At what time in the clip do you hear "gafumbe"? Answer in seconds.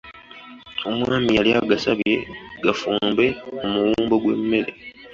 2.65-3.25